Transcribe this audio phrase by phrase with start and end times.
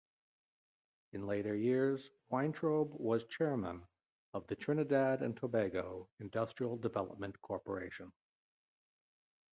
[1.13, 3.83] In later years Weintraub was Chairman
[4.33, 8.11] of the Trinidad and Tobago Industrial Development Corporation.